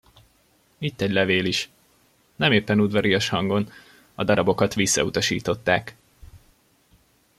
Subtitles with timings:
[0.77, 1.69] Itt egy levél is...,
[2.35, 3.69] nem éppen udvarias hangon:
[4.15, 5.95] a darabokat visszautasították.